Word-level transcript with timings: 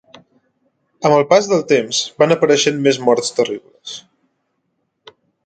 Amb 1.09 1.17
el 1.17 1.25
pas 1.33 1.49
del 1.51 1.61
temps 1.71 1.99
van 2.23 2.33
apareixent 2.37 2.81
més 2.89 2.99
morts 3.09 3.31
terribles. 3.41 3.95